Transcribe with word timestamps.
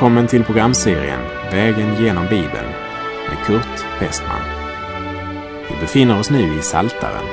Välkommen 0.00 0.26
till 0.26 0.44
programserien 0.44 1.20
Vägen 1.52 2.04
genom 2.04 2.24
Bibeln 2.24 2.68
med 3.28 3.46
Kurt 3.46 4.00
Westman. 4.00 4.40
Vi 5.68 5.80
befinner 5.80 6.20
oss 6.20 6.30
nu 6.30 6.58
i 6.58 6.62
Saltaren. 6.62 7.24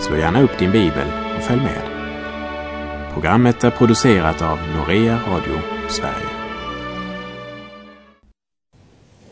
Slå 0.00 0.16
gärna 0.16 0.42
upp 0.42 0.58
din 0.58 0.72
bibel 0.72 1.06
och 1.36 1.42
följ 1.42 1.60
med. 1.60 1.82
Programmet 3.12 3.64
är 3.64 3.70
producerat 3.70 4.42
av 4.42 4.58
Norea 4.76 5.20
Radio 5.28 5.60
Sverige. 5.88 6.30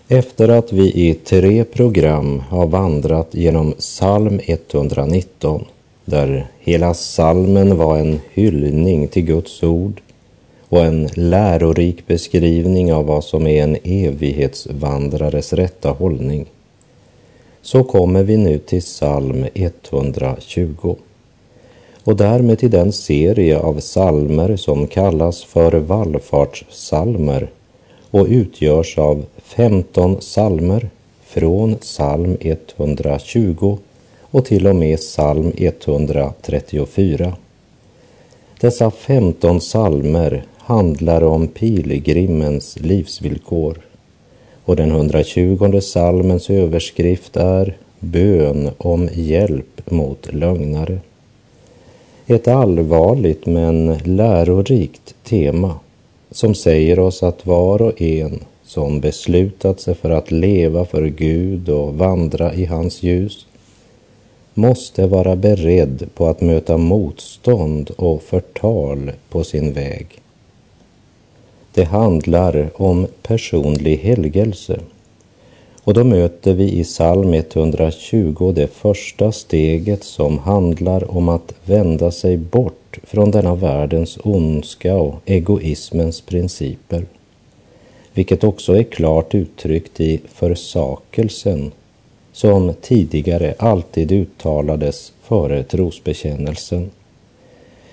Efter 0.08 0.48
att 0.48 0.72
vi 0.72 0.92
i 0.92 1.14
tre 1.14 1.64
program 1.64 2.40
har 2.40 2.66
vandrat 2.66 3.28
genom 3.34 3.72
psalm 3.72 4.40
119, 4.44 5.64
där 6.04 6.46
hela 6.58 6.94
psalmen 6.94 7.76
var 7.76 7.98
en 7.98 8.20
hyllning 8.34 9.08
till 9.08 9.24
Guds 9.24 9.62
ord 9.62 10.00
och 10.68 10.84
en 10.84 11.08
lärorik 11.14 12.06
beskrivning 12.06 12.92
av 12.92 13.06
vad 13.06 13.24
som 13.24 13.46
är 13.46 13.62
en 13.62 13.76
evighetsvandrares 13.84 15.52
rätta 15.52 15.90
hållning, 15.90 16.46
så 17.62 17.84
kommer 17.84 18.22
vi 18.22 18.36
nu 18.36 18.58
till 18.58 18.82
psalm 18.82 19.46
120 19.54 20.96
och 22.04 22.16
därmed 22.16 22.58
till 22.58 22.70
den 22.70 22.92
serie 22.92 23.58
av 23.58 23.80
psalmer 23.80 24.56
som 24.56 24.86
kallas 24.86 25.44
för 25.44 25.72
vallfartssalmer 25.72 27.50
och 28.10 28.26
utgörs 28.26 28.98
av 28.98 29.24
15 29.42 30.16
psalmer 30.16 30.90
från 31.24 31.74
psalm 31.74 32.36
120 32.40 33.78
och 34.20 34.44
till 34.44 34.66
och 34.66 34.76
med 34.76 34.98
psalm 34.98 35.52
134. 35.56 37.36
Dessa 38.60 38.90
15 38.90 39.58
psalmer 39.58 40.44
handlar 40.68 41.22
om 41.22 41.48
pilgrimens 41.48 42.78
livsvillkor 42.80 43.78
och 44.64 44.76
den 44.76 44.90
120 44.90 45.80
salmens 45.80 46.50
överskrift 46.50 47.36
är 47.36 47.76
Bön 48.00 48.70
om 48.78 49.08
hjälp 49.12 49.90
mot 49.90 50.32
lögnare. 50.32 50.98
Ett 52.26 52.48
allvarligt 52.48 53.46
men 53.46 53.98
lärorikt 54.04 55.14
tema 55.24 55.74
som 56.30 56.54
säger 56.54 56.98
oss 56.98 57.22
att 57.22 57.46
var 57.46 57.82
och 57.82 58.02
en 58.02 58.40
som 58.64 59.00
beslutat 59.00 59.80
sig 59.80 59.94
för 59.94 60.10
att 60.10 60.30
leva 60.30 60.84
för 60.84 61.06
Gud 61.06 61.68
och 61.68 61.94
vandra 61.94 62.54
i 62.54 62.64
hans 62.64 63.02
ljus 63.02 63.46
måste 64.54 65.06
vara 65.06 65.36
beredd 65.36 66.08
på 66.14 66.26
att 66.26 66.40
möta 66.40 66.76
motstånd 66.76 67.90
och 67.90 68.22
förtal 68.22 69.12
på 69.28 69.44
sin 69.44 69.72
väg. 69.72 70.06
Det 71.78 71.84
handlar 71.84 72.70
om 72.74 73.06
personlig 73.22 73.96
helgelse. 73.96 74.80
Och 75.84 75.94
då 75.94 76.04
möter 76.04 76.52
vi 76.52 76.72
i 76.80 76.84
psalm 76.84 77.34
120 77.34 78.52
det 78.56 78.66
första 78.66 79.32
steget 79.32 80.04
som 80.04 80.38
handlar 80.38 81.16
om 81.16 81.28
att 81.28 81.54
vända 81.64 82.10
sig 82.10 82.36
bort 82.36 82.98
från 83.02 83.30
denna 83.30 83.54
världens 83.54 84.18
ondska 84.24 84.96
och 84.96 85.14
egoismens 85.24 86.20
principer. 86.20 87.06
Vilket 88.14 88.44
också 88.44 88.78
är 88.78 88.82
klart 88.82 89.34
uttryckt 89.34 90.00
i 90.00 90.20
försakelsen 90.34 91.72
som 92.32 92.74
tidigare 92.80 93.54
alltid 93.58 94.12
uttalades 94.12 95.12
före 95.22 95.62
trosbekännelsen. 95.62 96.90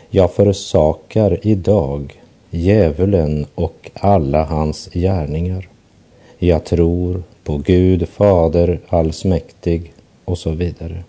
Jag 0.10 0.34
försakar 0.34 1.40
idag 1.42 2.22
djävulen 2.56 3.46
och 3.56 3.92
alla 3.94 4.44
hans 4.44 4.90
gärningar. 4.94 5.68
Jag 6.38 6.66
tror 6.66 7.24
på 7.44 7.58
Gud 7.58 8.10
Fader 8.10 8.80
allsmäktig 8.90 9.94
och 10.26 10.38
så 10.38 10.52
vidare. 10.52 11.04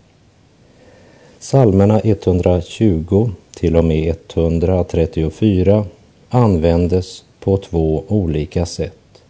Psalmerna 1.41 2.01
120 2.01 3.31
till 3.55 3.77
och 3.77 3.85
med 3.85 4.15
134 4.35 5.85
användes 6.29 7.25
på 7.41 7.57
två 7.57 8.03
olika 8.09 8.67
sätt. 8.67 9.23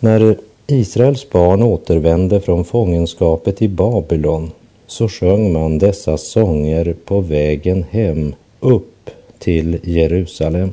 När 0.00 0.36
Israels 0.66 1.30
barn 1.30 1.62
återvände 1.62 2.40
från 2.40 2.64
fångenskapet 2.64 3.62
i 3.62 3.68
Babylon 3.68 4.50
så 4.86 5.08
sjöng 5.08 5.52
man 5.52 5.78
dessa 5.78 6.18
sånger 6.18 6.94
på 7.04 7.20
vägen 7.20 7.84
hem 7.90 8.34
upp 8.60 9.10
till 9.38 9.78
Jerusalem. 9.82 10.72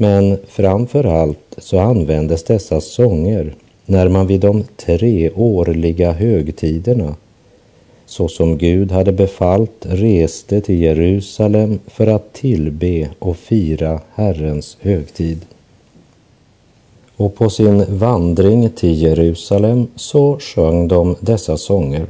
Men 0.00 0.38
framför 0.46 1.04
allt 1.04 1.54
så 1.58 1.78
användes 1.78 2.44
dessa 2.44 2.80
sånger 2.80 3.54
när 3.86 4.08
man 4.08 4.26
vid 4.26 4.40
de 4.40 4.64
tre 4.76 5.30
årliga 5.30 6.12
högtiderna 6.12 7.14
så 8.08 8.28
som 8.28 8.58
Gud 8.58 8.92
hade 8.92 9.12
befallt 9.12 9.86
reste 9.88 10.60
till 10.60 10.82
Jerusalem 10.82 11.78
för 11.86 12.06
att 12.06 12.32
tillbe 12.32 13.08
och 13.18 13.36
fira 13.36 14.00
Herrens 14.14 14.76
högtid. 14.80 15.46
Och 17.16 17.34
på 17.34 17.50
sin 17.50 17.98
vandring 17.98 18.70
till 18.70 19.02
Jerusalem 19.02 19.86
så 19.96 20.38
sjöng 20.38 20.88
de 20.88 21.16
dessa 21.20 21.56
sånger. 21.56 22.06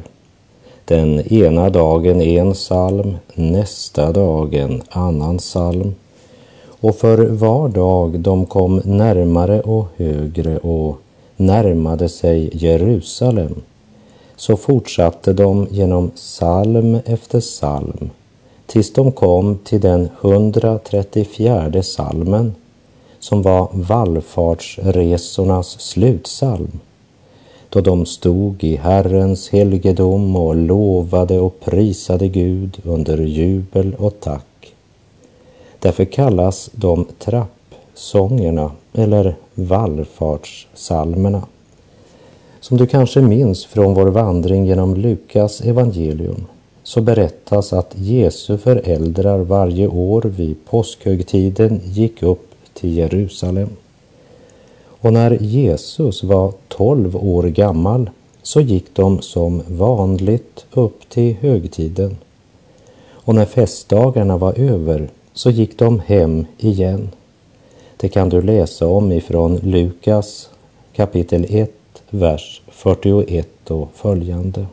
Den 0.84 1.32
ena 1.32 1.70
dagen 1.70 2.20
en 2.20 2.52
psalm, 2.52 3.16
nästa 3.34 4.12
dag 4.12 4.54
en 4.54 4.82
annan 4.88 5.38
psalm 5.38 5.94
och 6.80 6.96
för 6.96 7.26
var 7.26 7.68
dag 7.68 8.20
de 8.20 8.46
kom 8.46 8.82
närmare 8.84 9.60
och 9.60 9.86
högre 9.96 10.58
och 10.58 10.96
närmade 11.36 12.08
sig 12.08 12.50
Jerusalem 12.52 13.54
så 14.36 14.56
fortsatte 14.56 15.32
de 15.32 15.66
genom 15.70 16.10
psalm 16.10 16.98
efter 17.04 17.40
psalm 17.40 18.10
tills 18.66 18.92
de 18.92 19.12
kom 19.12 19.58
till 19.64 19.80
den 19.80 20.08
134 20.22 21.82
salmen 21.82 22.54
som 23.18 23.42
var 23.42 23.68
vallfartsresornas 23.72 25.80
slutsalm 25.80 26.80
då 27.68 27.80
de 27.80 28.06
stod 28.06 28.64
i 28.64 28.76
Herrens 28.76 29.48
helgedom 29.48 30.36
och 30.36 30.56
lovade 30.56 31.40
och 31.40 31.60
prisade 31.60 32.28
Gud 32.28 32.78
under 32.84 33.18
jubel 33.18 33.94
och 33.98 34.20
tack. 34.20 34.47
Därför 35.80 36.04
kallas 36.04 36.70
de 36.72 37.06
trappsångerna 37.18 38.72
eller 38.92 39.36
vallfartssalmerna. 39.54 41.42
Som 42.60 42.76
du 42.76 42.86
kanske 42.86 43.20
minns 43.20 43.66
från 43.66 43.94
vår 43.94 44.06
vandring 44.06 44.66
genom 44.66 44.94
Lukas 44.94 45.60
evangelium 45.60 46.46
så 46.82 47.00
berättas 47.00 47.72
att 47.72 47.94
Jesu 47.94 48.58
föräldrar 48.58 49.38
varje 49.38 49.88
år 49.88 50.22
vid 50.22 50.56
påskhögtiden 50.64 51.80
gick 51.84 52.22
upp 52.22 52.48
till 52.74 52.96
Jerusalem. 52.96 53.68
Och 55.00 55.12
när 55.12 55.30
Jesus 55.30 56.22
var 56.22 56.52
tolv 56.68 57.16
år 57.16 57.42
gammal 57.42 58.10
så 58.42 58.60
gick 58.60 58.94
de 58.94 59.20
som 59.22 59.62
vanligt 59.68 60.66
upp 60.72 61.08
till 61.08 61.36
högtiden. 61.40 62.16
Och 63.10 63.34
när 63.34 63.44
festdagarna 63.44 64.36
var 64.36 64.58
över 64.58 65.08
så 65.38 65.50
gick 65.50 65.78
de 65.78 66.00
hem 66.00 66.46
igen. 66.58 67.08
Det 67.96 68.08
kan 68.08 68.28
du 68.28 68.42
läsa 68.42 68.86
om 68.86 69.12
ifrån 69.12 69.56
Lukas 69.56 70.50
kapitel 70.92 71.46
1, 71.48 71.70
vers 72.10 72.62
41 72.68 73.70
och 73.70 73.88
följande. 73.94 74.66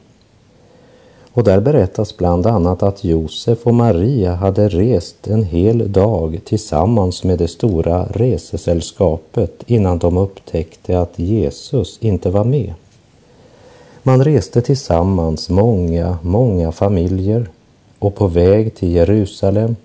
Och 1.31 1.43
där 1.43 1.59
berättas 1.59 2.17
bland 2.17 2.45
annat 2.45 2.83
att 2.83 3.03
Josef 3.03 3.67
och 3.67 3.73
Maria 3.73 4.35
hade 4.35 4.69
rest 4.69 5.27
en 5.27 5.43
hel 5.43 5.91
dag 5.91 6.39
tillsammans 6.45 7.23
med 7.23 7.37
det 7.37 7.47
stora 7.47 8.05
resesällskapet 8.05 9.63
innan 9.65 9.97
de 9.97 10.17
upptäckte 10.17 10.99
att 10.99 11.19
Jesus 11.19 11.97
inte 12.01 12.29
var 12.29 12.43
med. 12.43 12.73
Man 14.03 14.23
reste 14.23 14.61
tillsammans 14.61 15.49
många, 15.49 16.17
många 16.21 16.71
familjer 16.71 17.49
och 17.99 18.15
på 18.15 18.27
väg 18.27 18.75
till 18.75 18.91
Jerusalem 18.91 19.75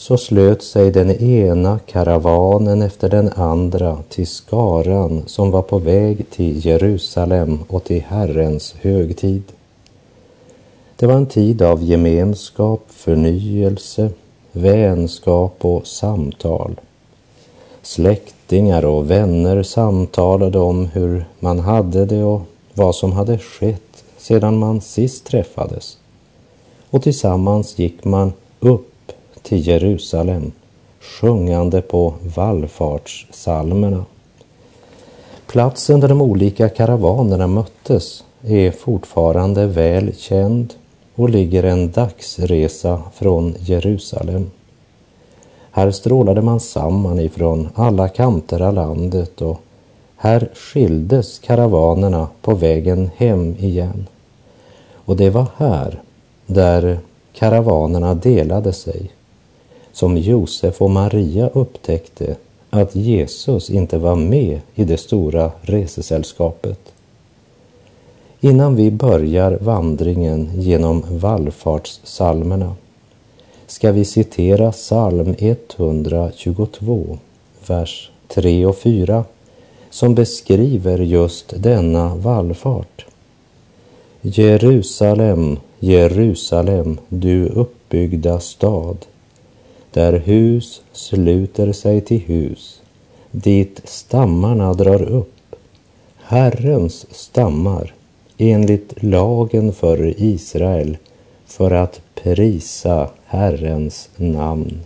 så 0.00 0.16
slöt 0.16 0.62
sig 0.62 0.90
den 0.90 1.10
ena 1.10 1.78
karavanen 1.78 2.82
efter 2.82 3.08
den 3.08 3.28
andra 3.28 3.98
till 4.08 4.26
skaran 4.26 5.22
som 5.26 5.50
var 5.50 5.62
på 5.62 5.78
väg 5.78 6.30
till 6.30 6.66
Jerusalem 6.66 7.58
och 7.68 7.84
till 7.84 8.02
Herrens 8.02 8.74
högtid. 8.80 9.42
Det 10.96 11.06
var 11.06 11.14
en 11.14 11.26
tid 11.26 11.62
av 11.62 11.82
gemenskap, 11.82 12.84
förnyelse, 12.88 14.10
vänskap 14.52 15.64
och 15.64 15.86
samtal. 15.86 16.80
Släktingar 17.82 18.84
och 18.84 19.10
vänner 19.10 19.62
samtalade 19.62 20.58
om 20.58 20.86
hur 20.86 21.24
man 21.38 21.58
hade 21.58 22.06
det 22.06 22.24
och 22.24 22.42
vad 22.74 22.94
som 22.94 23.12
hade 23.12 23.38
skett 23.38 24.04
sedan 24.18 24.58
man 24.58 24.80
sist 24.80 25.26
träffades. 25.26 25.98
Och 26.90 27.02
tillsammans 27.02 27.78
gick 27.78 28.04
man 28.04 28.32
upp 28.60 28.89
till 29.42 29.66
Jerusalem 29.66 30.52
sjungande 31.00 31.82
på 31.82 32.14
vallfartssalmerna. 32.36 34.04
Platsen 35.46 36.00
där 36.00 36.08
de 36.08 36.22
olika 36.22 36.68
karavanerna 36.68 37.46
möttes 37.46 38.24
är 38.42 38.70
fortfarande 38.70 39.66
väl 39.66 40.16
känd 40.16 40.74
och 41.14 41.30
ligger 41.30 41.62
en 41.62 41.90
dagsresa 41.90 43.02
från 43.14 43.54
Jerusalem. 43.58 44.50
Här 45.70 45.90
strålade 45.90 46.42
man 46.42 46.60
samman 46.60 47.18
ifrån 47.18 47.68
alla 47.74 48.08
kanter 48.08 48.60
av 48.62 48.74
landet 48.74 49.42
och 49.42 49.60
här 50.16 50.48
skildes 50.54 51.38
karavanerna 51.38 52.28
på 52.42 52.54
vägen 52.54 53.10
hem 53.16 53.56
igen. 53.58 54.06
Och 54.94 55.16
det 55.16 55.30
var 55.30 55.46
här, 55.56 56.02
där 56.46 56.98
karavanerna 57.32 58.14
delade 58.14 58.72
sig, 58.72 59.10
som 60.00 60.16
Josef 60.16 60.82
och 60.82 60.90
Maria 60.90 61.48
upptäckte 61.48 62.36
att 62.70 62.96
Jesus 62.96 63.70
inte 63.70 63.98
var 63.98 64.16
med 64.16 64.60
i 64.74 64.84
det 64.84 64.96
stora 64.96 65.52
resesällskapet. 65.60 66.92
Innan 68.40 68.76
vi 68.76 68.90
börjar 68.90 69.58
vandringen 69.60 70.50
genom 70.54 71.04
vallfartssalmerna 71.10 72.74
ska 73.66 73.92
vi 73.92 74.04
citera 74.04 74.72
psalm 74.72 75.34
122, 75.38 77.18
vers 77.66 78.10
3 78.28 78.66
och 78.66 78.76
4 78.76 79.24
som 79.90 80.14
beskriver 80.14 80.98
just 80.98 81.54
denna 81.56 82.14
vallfart. 82.14 83.06
Jerusalem, 84.20 85.58
Jerusalem, 85.78 86.98
du 87.08 87.46
uppbyggda 87.46 88.40
stad, 88.40 89.06
där 89.92 90.12
hus 90.12 90.82
sluter 90.92 91.72
sig 91.72 92.00
till 92.00 92.20
hus, 92.20 92.82
dit 93.30 93.80
stammarna 93.84 94.74
drar 94.74 95.02
upp, 95.02 95.56
Herrens 96.16 97.06
stammar, 97.10 97.94
enligt 98.38 99.02
lagen 99.02 99.72
för 99.72 100.22
Israel, 100.22 100.96
för 101.46 101.70
att 101.70 102.00
prisa 102.14 103.10
Herrens 103.24 104.08
namn. 104.16 104.80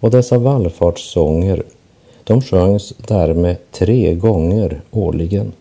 Och 0.00 0.10
dessa 0.10 0.38
vallfartssånger, 0.38 1.62
de 2.24 2.42
sjöngs 2.42 2.94
därmed 3.06 3.56
tre 3.70 4.14
gånger 4.14 4.80
årligen. 4.90 5.52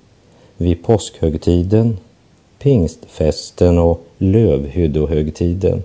Vid 0.58 0.84
påskhögtiden, 0.84 1.98
pingstfesten 2.60 3.80
och 3.80 4.04
lövhyddohögtiden. 4.18 5.84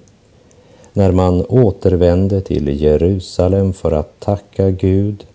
När 0.96 1.12
man 1.12 1.44
återvände 1.48 2.40
till 2.40 2.82
Jerusalem 2.82 3.72
för 3.72 3.92
att 3.92 4.20
tacka 4.20 4.70
Gud, 4.70 5.26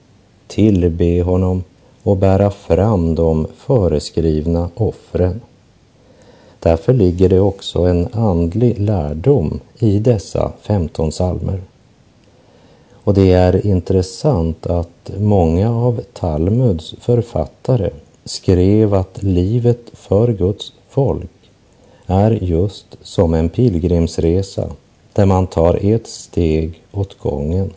tillbe 0.47 1.21
honom 1.21 1.63
och 2.03 2.17
bära 2.17 2.51
fram 2.51 3.15
de 3.15 3.47
föreskrivna 3.57 4.69
offren. 4.75 5.41
Därför 6.59 6.93
ligger 6.93 7.29
det 7.29 7.39
också 7.39 7.79
en 7.79 8.07
andlig 8.13 8.79
lärdom 8.79 9.59
i 9.79 9.99
dessa 9.99 10.51
15 10.61 11.11
salmer. 11.11 11.61
Och 12.93 13.13
det 13.13 13.31
är 13.31 13.67
intressant 13.67 14.67
att 14.67 15.11
många 15.17 15.71
av 15.75 16.01
Talmuds 16.13 16.95
författare 16.99 17.89
skrev 18.25 18.93
att 18.93 19.23
livet 19.23 19.81
för 19.93 20.33
Guds 20.33 20.73
folk 20.89 21.31
är 22.05 22.31
just 22.31 22.97
som 23.01 23.33
en 23.33 23.49
pilgrimsresa 23.49 24.69
där 25.13 25.25
man 25.25 25.47
tar 25.47 25.79
ett 25.81 26.07
steg 26.07 26.81
åt 26.91 27.17
gången. 27.19 27.73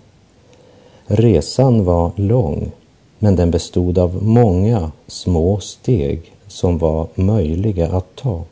Resan 1.06 1.84
var 1.84 2.12
lång, 2.16 2.72
men 3.19 3.36
den 3.36 3.50
bestod 3.50 3.98
av 3.98 4.22
många 4.22 4.92
små 5.06 5.60
steg 5.60 6.32
som 6.46 6.78
var 6.78 7.08
möjliga 7.14 7.88
att 7.88 8.16
ta. 8.16 8.42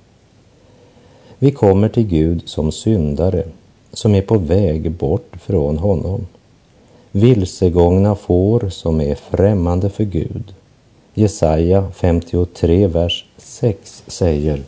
Vi 1.38 1.50
kommer 1.50 1.88
till 1.88 2.06
Gud 2.06 2.42
som 2.48 2.72
syndare, 2.72 3.44
som 3.92 4.14
är 4.14 4.22
på 4.22 4.38
väg 4.38 4.90
bort 4.90 5.36
från 5.40 5.78
honom. 5.78 6.26
Vilsegångna 7.10 8.14
får 8.14 8.68
som 8.68 9.00
är 9.00 9.14
främmande 9.14 9.90
för 9.90 10.04
Gud. 10.04 10.54
Jesaja 11.14 11.90
53, 11.94 12.86
vers 12.86 13.26
6 13.36 14.02
säger 14.06 14.62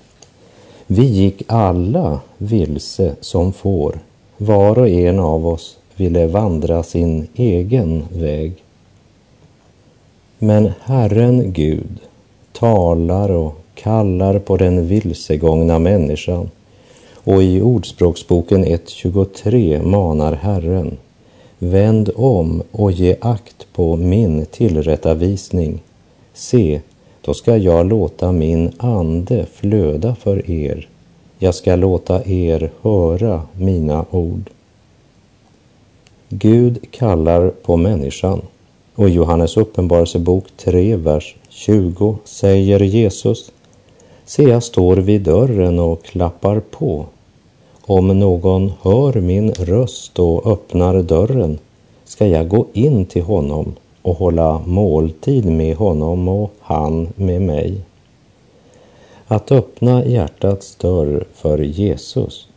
vi 0.86 1.04
gick 1.04 1.42
alla 1.46 2.20
vilse 2.38 3.16
som 3.20 3.52
får, 3.52 3.98
var 4.36 4.78
och 4.78 4.88
en 4.88 5.18
av 5.18 5.46
oss 5.46 5.76
ville 5.96 6.26
vandra 6.26 6.82
sin 6.82 7.26
egen 7.34 8.04
väg. 8.12 8.52
Men 10.38 10.72
Herren 10.80 11.52
Gud 11.52 11.98
talar 12.52 13.30
och 13.30 13.54
kallar 13.74 14.38
på 14.38 14.56
den 14.56 14.86
vilsegångna 14.86 15.78
människan 15.78 16.50
och 17.14 17.42
i 17.42 17.62
Ordspråksboken 17.62 18.64
1.23 18.64 19.82
manar 19.82 20.32
Herren 20.32 20.96
Vänd 21.58 22.10
om 22.16 22.62
och 22.70 22.92
ge 22.92 23.16
akt 23.20 23.66
på 23.72 23.96
min 23.96 24.46
tillrättavisning. 24.46 25.82
Se, 26.34 26.80
då 27.24 27.34
ska 27.34 27.56
jag 27.56 27.86
låta 27.86 28.32
min 28.32 28.72
ande 28.76 29.46
flöda 29.52 30.14
för 30.14 30.50
er. 30.50 30.88
Jag 31.38 31.54
ska 31.54 31.76
låta 31.76 32.24
er 32.24 32.70
höra 32.82 33.42
mina 33.52 34.04
ord. 34.10 34.50
Gud 36.28 36.78
kallar 36.90 37.50
på 37.50 37.76
människan 37.76 38.40
och 38.94 39.08
i 39.08 39.12
Johannes 39.12 39.56
uppenbarelsebok 39.56 40.44
3, 40.56 40.96
vers 40.96 41.36
20 41.48 42.16
säger 42.24 42.80
Jesus 42.80 43.50
Se, 44.24 44.42
jag 44.42 44.62
står 44.62 44.96
vid 44.96 45.22
dörren 45.22 45.78
och 45.78 46.04
klappar 46.04 46.60
på. 46.60 47.06
Om 47.86 48.18
någon 48.18 48.72
hör 48.82 49.20
min 49.20 49.52
röst 49.52 50.18
och 50.18 50.46
öppnar 50.46 51.02
dörren 51.02 51.58
ska 52.04 52.26
jag 52.26 52.48
gå 52.48 52.66
in 52.72 53.06
till 53.06 53.22
honom 53.22 53.74
och 54.04 54.16
hålla 54.16 54.62
måltid 54.66 55.44
med 55.44 55.76
honom 55.76 56.28
och 56.28 56.50
han 56.60 57.08
med 57.16 57.42
mig. 57.42 57.80
Att 59.26 59.52
öppna 59.52 60.04
hjärtats 60.04 60.76
dörr 60.76 61.24
för 61.34 61.58
Jesus 61.58 62.48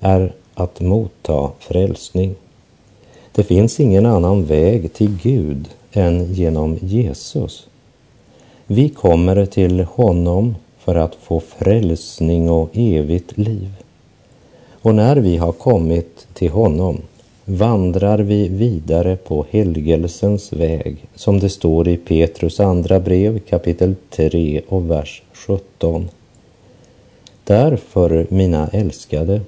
är 0.00 0.32
att 0.54 0.80
motta 0.80 1.50
frälsning. 1.58 2.34
Det 3.32 3.42
finns 3.42 3.80
ingen 3.80 4.06
annan 4.06 4.44
väg 4.44 4.92
till 4.92 5.18
Gud 5.22 5.68
än 5.92 6.34
genom 6.34 6.78
Jesus. 6.80 7.66
Vi 8.66 8.88
kommer 8.88 9.46
till 9.46 9.80
honom 9.80 10.54
för 10.78 10.94
att 10.94 11.14
få 11.14 11.40
frälsning 11.40 12.50
och 12.50 12.70
evigt 12.72 13.38
liv. 13.38 13.70
Och 14.82 14.94
när 14.94 15.16
vi 15.16 15.36
har 15.36 15.52
kommit 15.52 16.26
till 16.34 16.50
honom 16.50 16.98
vandrar 17.50 18.18
vi 18.18 18.48
vidare 18.48 19.16
på 19.16 19.46
helgelsens 19.50 20.52
väg, 20.52 20.96
som 21.14 21.40
det 21.40 21.48
står 21.48 21.88
i 21.88 21.96
Petrus 21.96 22.60
andra 22.60 23.00
brev 23.00 23.38
kapitel 23.38 23.94
3 24.10 24.62
och 24.68 24.90
vers 24.90 25.22
17. 25.32 26.08
Därför, 27.44 28.26
mina 28.28 28.68
älskade, 28.68 29.40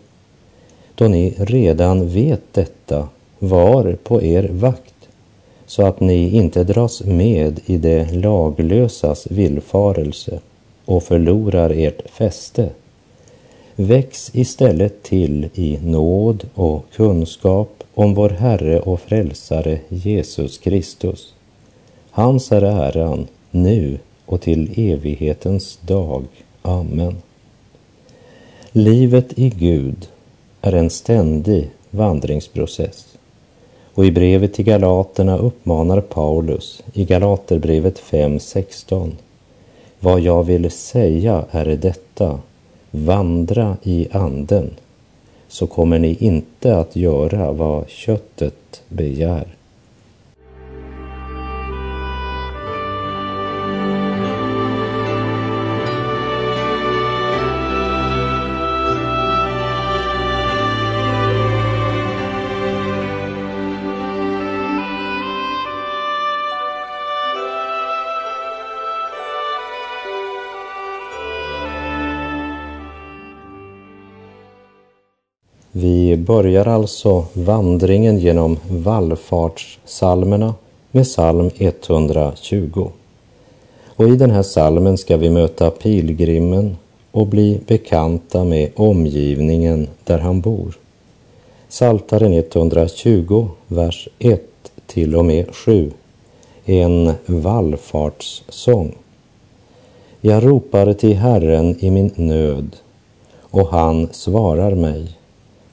då 0.95 1.09
ni 1.09 1.35
redan 1.39 2.09
vet 2.09 2.43
detta, 2.53 3.09
var 3.39 3.97
på 4.03 4.23
er 4.23 4.49
vakt, 4.53 5.09
så 5.67 5.87
att 5.87 6.01
ni 6.01 6.37
inte 6.37 6.65
dras 6.65 7.03
med 7.05 7.61
i 7.67 7.77
det 7.77 8.13
laglösas 8.13 9.27
villfarelse 9.31 10.41
och 10.85 11.03
förlorar 11.03 11.71
ert 11.71 12.11
fäste 12.11 12.71
Väx 13.77 14.31
istället 14.35 15.03
till 15.03 15.49
i 15.55 15.79
nåd 15.83 16.49
och 16.55 16.85
kunskap 16.93 17.82
om 17.95 18.15
vår 18.15 18.29
Herre 18.29 18.81
och 18.81 19.01
Frälsare 19.01 19.79
Jesus 19.89 20.59
Kristus. 20.59 21.35
Hans 22.11 22.53
är 22.53 22.63
äran 22.63 23.27
nu 23.51 23.99
och 24.27 24.41
till 24.41 24.91
evighetens 24.93 25.79
dag. 25.87 26.25
Amen. 26.63 27.17
Livet 28.73 29.39
i 29.39 29.49
Gud 29.49 30.09
är 30.61 30.73
en 30.73 30.91
ständig 30.91 31.71
vandringsprocess. 31.91 33.07
Och 33.95 34.05
i 34.07 34.11
brevet 34.11 34.55
till 34.55 34.65
Galaterna 34.65 35.39
uppmanar 35.39 36.01
Paulus 36.01 36.83
i 36.93 37.05
Galaterbrevet 37.05 38.01
5.16 38.01 39.11
Vad 40.01 40.21
jag 40.21 40.45
vill 40.45 40.71
säga 40.71 41.45
är 41.51 41.65
detta 41.65 42.39
vandra 42.91 43.77
i 43.83 44.09
anden 44.13 44.71
så 45.53 45.67
kommer 45.67 45.99
ni 45.99 46.17
inte 46.21 46.77
att 46.77 46.97
göra 46.97 47.53
vad 47.53 47.89
köttet 47.89 48.83
begär. 48.89 49.47
Vi 75.83 76.17
börjar 76.17 76.69
alltså 76.69 77.25
vandringen 77.33 78.19
genom 78.19 78.59
vallfartssalmerna 78.69 80.55
med 80.91 81.05
psalm 81.05 81.51
120. 81.59 82.91
Och 83.87 84.09
i 84.09 84.17
den 84.17 84.31
här 84.31 84.43
salmen 84.43 84.99
ska 84.99 85.17
vi 85.17 85.31
möta 85.31 85.71
pilgrimen 85.71 86.77
och 87.11 87.27
bli 87.27 87.61
bekanta 87.67 88.45
med 88.45 88.71
omgivningen 88.77 89.89
där 90.05 90.19
han 90.19 90.41
bor. 90.41 90.79
Saltaren 91.69 92.33
120, 92.33 93.49
vers 93.67 94.09
1 94.19 94.43
till 94.87 95.17
och 95.17 95.25
med 95.25 95.55
7. 95.55 95.91
En 96.65 97.13
vallfartssång. 97.27 98.95
Jag 100.21 100.47
ropar 100.47 100.93
till 100.93 101.17
Herren 101.17 101.77
i 101.85 101.91
min 101.91 102.11
nöd 102.15 102.77
och 103.41 103.69
han 103.69 104.09
svarar 104.13 104.75
mig. 104.75 105.19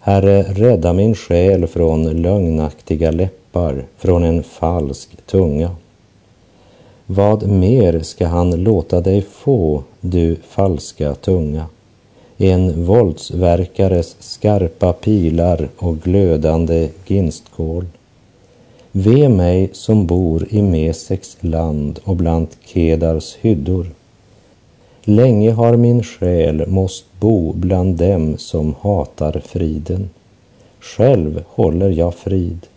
Herre, 0.01 0.43
rädda 0.43 0.93
min 0.93 1.15
själ 1.15 1.67
från 1.67 2.03
lögnaktiga 2.21 3.11
läppar, 3.11 3.85
från 3.97 4.23
en 4.23 4.43
falsk 4.43 5.09
tunga. 5.25 5.75
Vad 7.05 7.47
mer 7.47 7.99
ska 7.99 8.27
han 8.27 8.63
låta 8.63 9.01
dig 9.01 9.21
få, 9.21 9.83
du 10.01 10.35
falska 10.35 11.15
tunga? 11.15 11.65
En 12.37 12.85
våldsverkares 12.85 14.15
skarpa 14.19 14.93
pilar 14.93 15.69
och 15.77 15.97
glödande 16.01 16.89
ginstkål. 17.07 17.85
Ve 18.91 19.29
mig 19.29 19.69
som 19.73 20.07
bor 20.07 20.47
i 20.49 20.61
Meseks 20.61 21.37
land 21.39 21.99
och 22.03 22.15
bland 22.15 22.47
Kedars 22.65 23.35
hyddor. 23.41 23.87
Länge 25.09 25.51
har 25.51 25.75
min 25.75 26.03
själ 26.03 26.67
måst 26.67 27.05
bo 27.19 27.53
bland 27.53 27.97
dem 27.97 28.37
som 28.37 28.75
hatar 28.81 29.41
friden. 29.45 30.09
Själv 30.79 31.43
håller 31.47 31.89
jag 31.89 32.15
frid, 32.15 32.67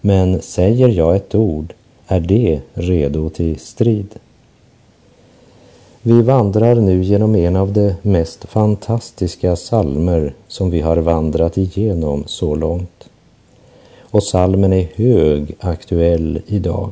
men 0.00 0.42
säger 0.42 0.88
jag 0.88 1.16
ett 1.16 1.34
ord 1.34 1.74
är 2.06 2.20
det 2.20 2.60
redo 2.74 3.30
till 3.30 3.58
strid. 3.58 4.06
Vi 6.02 6.22
vandrar 6.22 6.74
nu 6.74 7.02
genom 7.02 7.36
en 7.36 7.56
av 7.56 7.72
de 7.72 7.92
mest 8.02 8.44
fantastiska 8.44 9.56
salmer 9.56 10.34
som 10.48 10.70
vi 10.70 10.80
har 10.80 10.96
vandrat 10.96 11.58
igenom 11.58 12.24
så 12.26 12.54
långt. 12.54 13.08
Och 14.00 14.22
salmen 14.22 14.72
är 14.72 14.88
högaktuell 14.94 16.42
idag. 16.46 16.90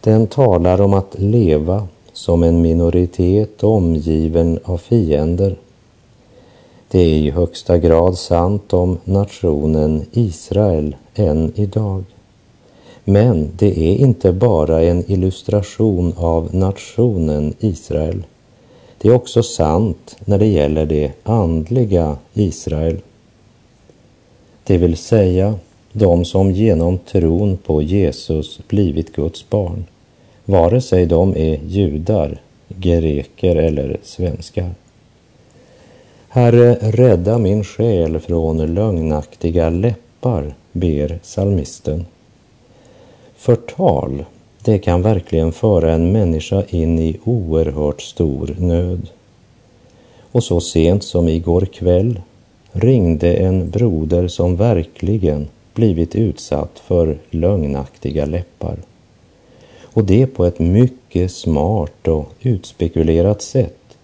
Den 0.00 0.26
talar 0.26 0.80
om 0.80 0.94
att 0.94 1.14
leva 1.18 1.88
som 2.12 2.42
en 2.42 2.60
minoritet 2.60 3.64
omgiven 3.64 4.58
av 4.64 4.78
fiender. 4.78 5.56
Det 6.88 6.98
är 6.98 7.14
i 7.14 7.30
högsta 7.30 7.78
grad 7.78 8.18
sant 8.18 8.72
om 8.72 8.98
nationen 9.04 10.06
Israel 10.12 10.96
än 11.14 11.52
idag. 11.54 12.04
Men 13.04 13.48
det 13.56 13.78
är 13.78 13.96
inte 13.96 14.32
bara 14.32 14.82
en 14.82 15.10
illustration 15.10 16.12
av 16.16 16.54
nationen 16.54 17.54
Israel. 17.60 18.22
Det 18.98 19.08
är 19.08 19.14
också 19.14 19.42
sant 19.42 20.16
när 20.24 20.38
det 20.38 20.46
gäller 20.46 20.86
det 20.86 21.12
andliga 21.22 22.16
Israel. 22.34 23.00
Det 24.64 24.78
vill 24.78 24.96
säga 24.96 25.54
de 25.92 26.24
som 26.24 26.50
genom 26.50 26.98
tron 26.98 27.56
på 27.56 27.82
Jesus 27.82 28.60
blivit 28.68 29.12
Guds 29.12 29.50
barn, 29.50 29.84
vare 30.50 30.80
sig 30.80 31.06
de 31.06 31.36
är 31.36 31.58
judar, 31.66 32.40
greker 32.68 33.56
eller 33.56 33.96
svenskar. 34.02 34.70
Herre, 36.28 36.74
rädda 36.80 37.38
min 37.38 37.64
själ 37.64 38.18
från 38.18 38.74
lögnaktiga 38.74 39.70
läppar, 39.70 40.54
ber 40.72 41.18
salmisten. 41.22 42.06
Förtal, 43.36 44.24
det 44.64 44.78
kan 44.78 45.02
verkligen 45.02 45.52
föra 45.52 45.92
en 45.92 46.12
människa 46.12 46.62
in 46.68 46.98
i 46.98 47.18
oerhört 47.24 48.02
stor 48.02 48.56
nöd. 48.58 49.08
Och 50.32 50.44
så 50.44 50.60
sent 50.60 51.04
som 51.04 51.28
igår 51.28 51.66
kväll 51.66 52.20
ringde 52.72 53.34
en 53.34 53.70
broder 53.70 54.28
som 54.28 54.56
verkligen 54.56 55.48
blivit 55.74 56.14
utsatt 56.14 56.82
för 56.86 57.18
lögnaktiga 57.30 58.26
läppar. 58.26 58.76
Och 59.92 60.04
det 60.04 60.26
på 60.26 60.44
ett 60.44 60.58
mycket 60.58 61.32
smart 61.32 62.08
och 62.08 62.32
utspekulerat 62.40 63.42
sätt 63.42 63.96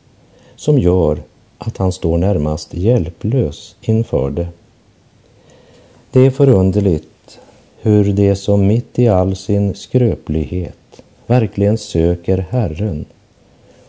som 0.56 0.78
gör 0.78 1.18
att 1.58 1.76
han 1.76 1.92
står 1.92 2.18
närmast 2.18 2.74
hjälplös 2.74 3.76
inför 3.80 4.30
det. 4.30 4.48
Det 6.10 6.20
är 6.20 6.30
förunderligt 6.30 7.38
hur 7.80 8.04
det 8.12 8.36
som 8.36 8.66
mitt 8.66 8.98
i 8.98 9.08
all 9.08 9.36
sin 9.36 9.74
skröplighet 9.74 11.02
verkligen 11.26 11.78
söker 11.78 12.46
Herren 12.50 13.04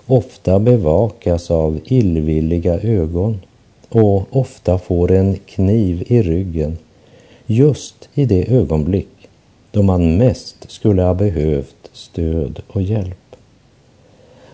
ofta 0.08 0.60
bevakas 0.60 1.52
av 1.52 1.80
illvilliga 1.84 2.80
ögon 2.80 3.40
och 3.90 4.38
ofta 4.38 4.78
får 4.78 5.12
en 5.12 5.36
kniv 5.46 6.04
i 6.08 6.22
ryggen 6.22 6.78
just 7.46 8.10
i 8.14 8.26
det 8.26 8.52
ögonblick 8.52 9.30
då 9.72 9.82
man 9.82 10.18
mest 10.18 10.72
skulle 10.72 11.02
ha 11.02 11.14
behövt 11.14 11.76
stöd 11.98 12.62
och 12.68 12.82
hjälp. 12.82 13.36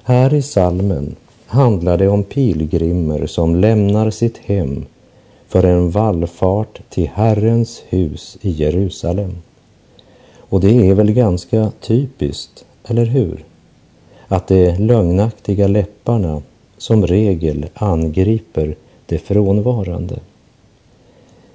Här 0.03 0.33
i 0.33 0.41
salmen 0.41 1.15
handlar 1.45 1.97
det 1.97 2.07
om 2.07 2.23
pilgrimer 2.23 3.27
som 3.27 3.55
lämnar 3.55 4.09
sitt 4.09 4.37
hem 4.37 4.85
för 5.47 5.63
en 5.63 5.91
vallfart 5.91 6.79
till 6.89 7.09
Herrens 7.13 7.83
hus 7.89 8.37
i 8.41 8.49
Jerusalem. 8.49 9.35
Och 10.37 10.59
det 10.59 10.89
är 10.89 10.93
väl 10.93 11.11
ganska 11.11 11.71
typiskt, 11.81 12.65
eller 12.85 13.05
hur? 13.05 13.43
Att 14.27 14.47
de 14.47 14.77
lögnaktiga 14.77 15.67
läpparna 15.67 16.41
som 16.77 17.07
regel 17.07 17.65
angriper 17.73 18.75
det 19.05 19.17
frånvarande. 19.17 20.19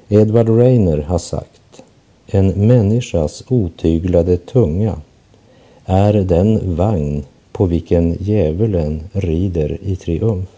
Edward 0.08 0.48
Rayner 0.48 0.98
har 0.98 1.18
sagt, 1.18 1.82
en 2.26 2.66
människas 2.66 3.44
otyglade 3.48 4.36
tunga 4.36 5.00
är 5.90 6.12
den 6.12 6.76
vagn 6.76 7.24
på 7.52 7.66
vilken 7.66 8.16
djävulen 8.20 9.02
rider 9.12 9.78
i 9.82 9.96
triumf. 9.96 10.48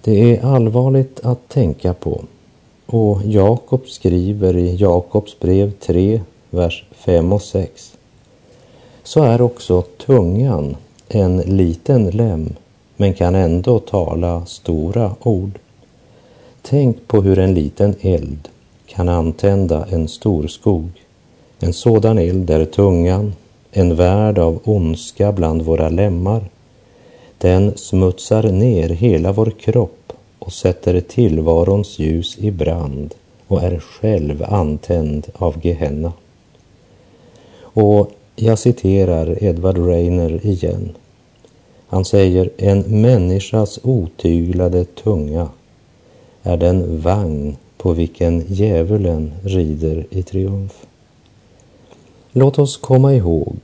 Det 0.00 0.36
är 0.36 0.44
allvarligt 0.44 1.20
att 1.22 1.48
tänka 1.48 1.94
på 1.94 2.24
och 2.86 3.18
Jakob 3.24 3.88
skriver 3.88 4.56
i 4.56 4.76
Jakobs 4.76 5.38
brev 5.38 5.72
3, 5.72 6.20
vers 6.50 6.84
5 6.92 7.32
och 7.32 7.42
6. 7.42 7.96
Så 9.02 9.22
är 9.22 9.40
också 9.40 9.82
tungan 9.82 10.76
en 11.08 11.36
liten 11.36 12.10
lem 12.10 12.54
men 12.96 13.14
kan 13.14 13.34
ändå 13.34 13.78
tala 13.78 14.46
stora 14.46 15.14
ord. 15.22 15.58
Tänk 16.62 17.08
på 17.08 17.22
hur 17.22 17.38
en 17.38 17.54
liten 17.54 17.94
eld 18.00 18.48
kan 18.86 19.08
antända 19.08 19.86
en 19.90 20.08
stor 20.08 20.46
skog. 20.46 20.90
En 21.60 21.72
sådan 21.72 22.18
eld 22.18 22.50
är 22.50 22.64
tungan, 22.64 23.32
en 23.72 23.96
värld 23.96 24.38
av 24.38 24.60
ondska 24.64 25.32
bland 25.32 25.62
våra 25.62 25.88
lemmar 25.88 26.44
den 27.38 27.76
smutsar 27.76 28.42
ner 28.42 28.88
hela 28.88 29.32
vår 29.32 29.50
kropp 29.50 30.12
och 30.38 30.52
sätter 30.52 31.00
tillvarons 31.00 31.98
ljus 31.98 32.38
i 32.38 32.50
brand 32.50 33.14
och 33.46 33.62
är 33.62 33.78
själv 33.78 34.44
antänd 34.48 35.26
av 35.34 35.66
Gehenna. 35.66 36.12
Och 37.60 38.10
jag 38.36 38.58
citerar 38.58 39.44
Edward 39.44 39.78
Rayner 39.78 40.46
igen. 40.46 40.92
Han 41.86 42.04
säger 42.04 42.50
en 42.56 42.80
människas 42.80 43.78
otyglade 43.82 44.84
tunga 44.84 45.48
är 46.42 46.56
den 46.56 47.00
vagn 47.00 47.56
på 47.76 47.92
vilken 47.92 48.44
djävulen 48.48 49.32
rider 49.44 50.06
i 50.10 50.22
triumf. 50.22 50.86
Låt 52.34 52.58
oss 52.58 52.76
komma 52.76 53.14
ihåg 53.14 53.56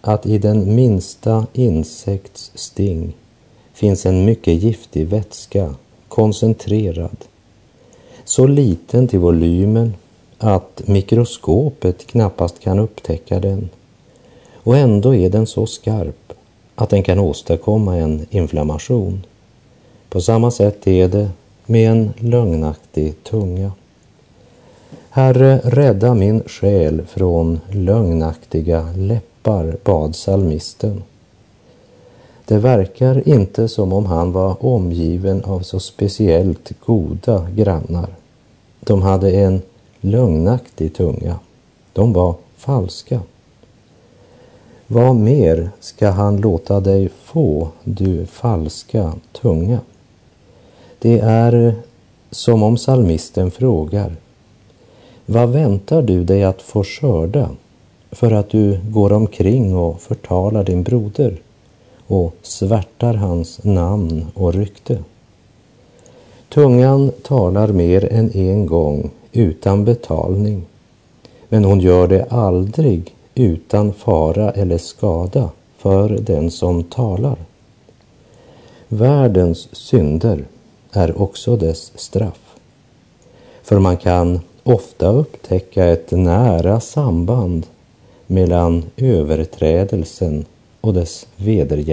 att 0.00 0.26
i 0.26 0.38
den 0.38 0.74
minsta 0.74 1.46
insekts 1.52 2.50
sting 2.54 3.16
finns 3.72 4.06
en 4.06 4.24
mycket 4.24 4.62
giftig 4.62 5.06
vätska, 5.06 5.74
koncentrerad, 6.08 7.16
så 8.24 8.46
liten 8.46 9.08
till 9.08 9.18
volymen 9.18 9.94
att 10.38 10.82
mikroskopet 10.86 12.06
knappast 12.06 12.60
kan 12.60 12.78
upptäcka 12.78 13.40
den. 13.40 13.68
Och 14.54 14.76
ändå 14.76 15.14
är 15.14 15.30
den 15.30 15.46
så 15.46 15.66
skarp 15.66 16.32
att 16.74 16.90
den 16.90 17.02
kan 17.02 17.18
åstadkomma 17.18 17.96
en 17.96 18.26
inflammation. 18.30 19.26
På 20.08 20.20
samma 20.20 20.50
sätt 20.50 20.86
är 20.86 21.08
det 21.08 21.30
med 21.66 21.90
en 21.90 22.12
lögnaktig 22.16 23.22
tunga. 23.22 23.72
Herre, 25.16 25.60
rädda 25.64 26.14
min 26.14 26.42
själ 26.46 27.02
från 27.06 27.60
lögnaktiga 27.70 28.88
läppar, 28.96 29.76
bad 29.84 30.16
salmisten. 30.16 31.02
Det 32.44 32.58
verkar 32.58 33.28
inte 33.28 33.68
som 33.68 33.92
om 33.92 34.06
han 34.06 34.32
var 34.32 34.66
omgiven 34.66 35.44
av 35.44 35.60
så 35.60 35.80
speciellt 35.80 36.72
goda 36.86 37.46
grannar. 37.50 38.08
De 38.80 39.02
hade 39.02 39.30
en 39.30 39.62
lögnaktig 40.00 40.94
tunga. 40.94 41.38
De 41.92 42.12
var 42.12 42.34
falska. 42.56 43.20
Vad 44.86 45.16
mer 45.16 45.70
ska 45.80 46.10
han 46.10 46.36
låta 46.36 46.80
dig 46.80 47.08
få, 47.24 47.68
du 47.84 48.26
falska 48.26 49.12
tunga? 49.32 49.80
Det 50.98 51.18
är 51.18 51.74
som 52.30 52.62
om 52.62 52.76
salmisten 52.76 53.50
frågar. 53.50 54.16
Vad 55.26 55.48
väntar 55.48 56.02
du 56.02 56.24
dig 56.24 56.44
att 56.44 56.62
få 56.62 56.84
skörda 56.84 57.50
för 58.10 58.30
att 58.30 58.50
du 58.50 58.80
går 58.88 59.12
omkring 59.12 59.76
och 59.76 60.00
förtalar 60.00 60.64
din 60.64 60.82
broder 60.82 61.36
och 62.06 62.34
svärtar 62.42 63.14
hans 63.14 63.64
namn 63.64 64.26
och 64.34 64.54
rykte? 64.54 64.98
Tungan 66.48 67.12
talar 67.22 67.68
mer 67.68 68.12
än 68.12 68.30
en 68.36 68.66
gång 68.66 69.10
utan 69.32 69.84
betalning, 69.84 70.66
men 71.48 71.64
hon 71.64 71.80
gör 71.80 72.08
det 72.08 72.26
aldrig 72.30 73.14
utan 73.34 73.92
fara 73.92 74.50
eller 74.50 74.78
skada 74.78 75.50
för 75.78 76.08
den 76.08 76.50
som 76.50 76.82
talar. 76.82 77.36
Världens 78.88 79.76
synder 79.76 80.44
är 80.92 81.22
också 81.22 81.56
dess 81.56 81.92
straff. 81.94 82.56
För 83.62 83.78
man 83.78 83.96
kan 83.96 84.40
ofta 84.64 85.08
upptäcka 85.08 85.84
ett 85.84 86.10
nära 86.10 86.80
samband 86.80 87.66
mellan 88.26 88.82
överträdelsen 88.96 90.44
och 90.80 90.94
dess 90.94 91.26
vedergällning 91.36 91.84